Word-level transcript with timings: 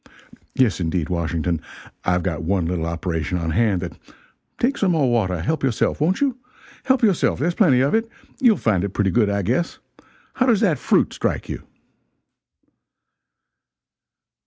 Yes 0.55 0.79
indeed, 0.79 1.09
Washington, 1.09 1.61
I've 2.03 2.23
got 2.23 2.41
one 2.41 2.65
little 2.65 2.87
operation 2.87 3.37
on 3.37 3.51
hand 3.51 3.81
that 3.83 3.99
take 4.57 4.75
some 4.79 4.93
more 4.93 5.11
water 5.11 5.39
help 5.41 5.61
yourself, 5.63 6.01
won't 6.01 6.21
you? 6.21 6.39
help 6.85 7.03
yourself, 7.03 7.37
there's 7.37 7.53
plenty 7.53 7.81
of 7.81 7.93
it. 7.93 8.09
You'll 8.39 8.57
find 8.57 8.83
it 8.83 8.95
pretty 8.95 9.11
good, 9.11 9.29
I 9.29 9.43
guess. 9.43 9.77
How 10.33 10.47
does 10.47 10.61
that 10.61 10.79
fruit 10.79 11.13
strike 11.13 11.49
you?" 11.49 11.67